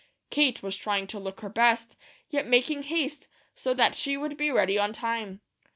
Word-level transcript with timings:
Kate 0.31 0.63
was 0.63 0.75
trying 0.75 1.05
to 1.05 1.19
look 1.19 1.41
her 1.41 1.49
best, 1.49 1.95
yet 2.31 2.47
making 2.47 2.81
haste, 2.81 3.27
so 3.53 3.71
that 3.71 3.93
she 3.93 4.17
would 4.17 4.35
be 4.35 4.49
ready 4.49 4.79
on 4.79 4.91
time. 4.91 5.41